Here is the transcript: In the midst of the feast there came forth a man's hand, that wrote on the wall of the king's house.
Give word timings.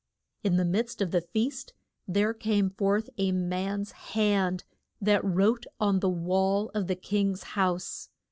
In 0.43 0.57
the 0.57 0.65
midst 0.65 0.99
of 0.99 1.11
the 1.11 1.21
feast 1.21 1.73
there 2.07 2.33
came 2.33 2.71
forth 2.71 3.07
a 3.19 3.31
man's 3.31 3.91
hand, 3.91 4.63
that 4.99 5.23
wrote 5.23 5.67
on 5.79 5.99
the 5.99 6.09
wall 6.09 6.71
of 6.73 6.87
the 6.87 6.95
king's 6.95 7.43
house. 7.53 8.09